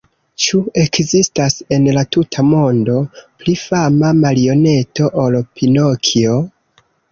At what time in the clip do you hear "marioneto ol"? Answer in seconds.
4.25-5.41